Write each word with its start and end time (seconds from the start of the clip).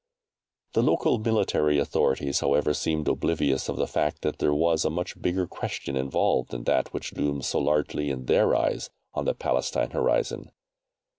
The 0.73 0.81
local 0.81 1.19
Military 1.19 1.77
Authorities, 1.77 2.39
however, 2.39 2.73
seemed 2.73 3.07
oblivious 3.07 3.69
of 3.69 3.75
the 3.77 3.85
fact 3.85 4.23
that 4.23 4.39
there 4.39 4.51
was 4.51 4.83
a 4.83 4.89
much 4.89 5.21
bigger 5.21 5.45
question 5.45 5.95
involved 5.95 6.49
than 6.49 6.63
that 6.63 6.91
which 6.91 7.13
loomed 7.13 7.45
so 7.45 7.59
largely 7.59 8.09
in 8.09 8.25
their 8.25 8.55
eyes 8.55 8.89
on 9.13 9.25
the 9.25 9.35
Palestine 9.35 9.91
horizon. 9.91 10.49